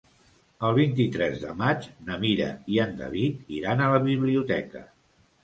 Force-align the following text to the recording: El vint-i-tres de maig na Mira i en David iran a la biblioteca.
El 0.69 0.71
vint-i-tres 0.77 1.37
de 1.43 1.51
maig 1.59 1.85
na 2.07 2.17
Mira 2.23 2.49
i 2.77 2.81
en 2.87 2.97
David 3.03 3.53
iran 3.59 3.85
a 3.85 3.93
la 3.95 4.03
biblioteca. 4.09 4.85